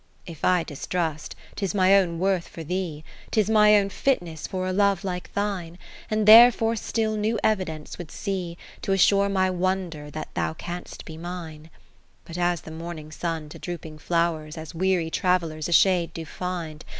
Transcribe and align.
60 0.23 0.23
XVI 0.23 0.33
If 0.35 0.45
I 0.45 0.63
distrust, 0.63 1.35
'tis 1.57 1.75
my 1.75 1.95
own 1.95 2.17
worth 2.17 2.47
for 2.47 2.63
thee, 2.63 3.03
'Tis 3.29 3.51
my 3.51 3.75
own 3.77 3.89
fitness 3.91 4.47
for 4.47 4.65
a 4.65 4.73
love 4.73 5.03
like 5.03 5.31
thine; 5.35 5.77
And 6.09 6.27
therefore 6.27 6.75
still 6.75 7.15
new 7.15 7.37
evidence 7.43 7.99
would 7.99 8.09
see, 8.09 8.57
T' 8.81 8.91
assure 8.93 9.29
my 9.29 9.51
wonder 9.51 10.09
that 10.09 10.33
thou 10.33 10.55
canst 10.55 11.05
be 11.05 11.17
mine. 11.17 11.65
XVII 11.65 11.71
But 12.25 12.37
as 12.39 12.61
the 12.61 12.71
morning 12.71 13.11
Sun 13.11 13.49
to 13.49 13.59
drooping 13.59 13.99
flowers, 13.99 14.57
As 14.57 14.73
weary 14.73 15.11
travellers 15.11 15.69
a 15.69 15.71
shade 15.71 16.15
do 16.15 16.25
find. 16.25 16.83